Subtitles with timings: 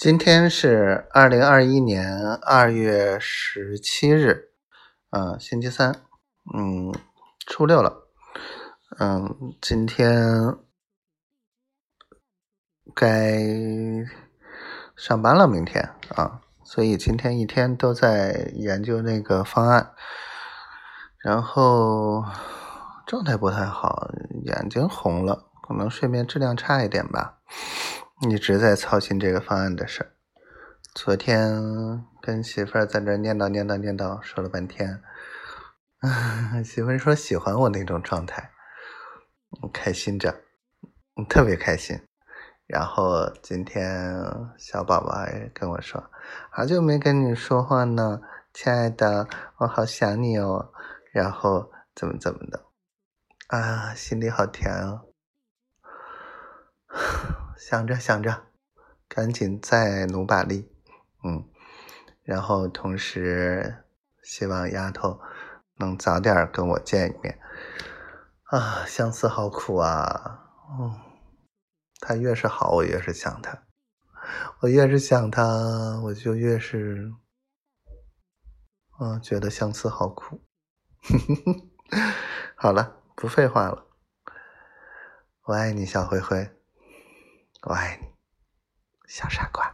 [0.00, 4.48] 今天是二零二一年二月十七日，
[5.10, 5.94] 嗯，星期三，
[6.54, 6.90] 嗯，
[7.46, 8.08] 初六了，
[8.98, 10.56] 嗯，今天
[12.94, 13.44] 该
[14.96, 19.92] 上班了，明天啊，所以今天一天都在研究那个方案，
[21.18, 22.24] 然后
[23.06, 24.08] 状态不太好，
[24.46, 27.36] 眼睛红了，可能睡眠质量差一点吧。
[28.28, 30.12] 一直在操心这个方案的事儿。
[30.94, 35.02] 昨天跟媳妇儿在这念叨念叨念叨，说了半天。
[36.62, 38.50] 媳妇儿说喜欢我那种状态，
[39.72, 40.42] 开心着，
[41.30, 41.98] 特别开心。
[42.66, 44.14] 然后今天
[44.58, 45.14] 小宝宝
[45.54, 46.10] 跟我说，
[46.50, 48.20] 好久没跟你说话呢，
[48.52, 49.26] 亲爱的，
[49.56, 50.70] 我好想你哦。
[51.12, 52.64] 然后怎么怎么的，
[53.48, 55.09] 啊，心里好甜哦。
[57.60, 58.46] 想着想着，
[59.06, 60.72] 赶紧再努把力，
[61.22, 61.44] 嗯，
[62.22, 63.84] 然后同时
[64.22, 65.20] 希望丫头
[65.76, 67.38] 能早点跟我见一面。
[68.44, 70.98] 啊，相思好苦啊，嗯，
[72.00, 73.62] 他越是好，我越是想他，
[74.60, 77.12] 我越是想他，我就越是，
[78.98, 80.40] 嗯，觉得相思好苦，
[82.56, 83.86] 好了，不废话了，
[85.44, 86.59] 我爱你，小灰灰。
[87.62, 88.06] 我爱你，
[89.06, 89.70] 小傻瓜。